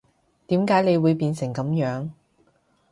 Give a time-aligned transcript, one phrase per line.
[0.47, 2.09] 點解你會變成噉樣